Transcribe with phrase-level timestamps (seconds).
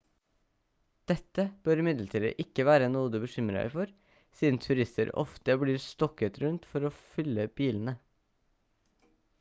[1.09, 3.93] dette bør imidlertid ikke være noe du bekymrer deg for
[4.39, 7.97] siden turister ofte blir stokket rundt for å fylle bilene